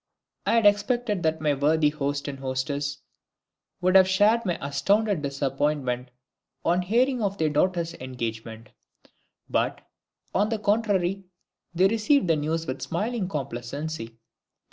[0.47, 2.97] I had expected that my worthy host and hostess
[3.81, 6.09] would have shared my astounded disappointment
[6.65, 8.69] on hearing of their daughter's engagement;
[9.47, 9.87] but,
[10.33, 11.25] on the contrary,
[11.75, 14.17] they received the news with smiling complacency.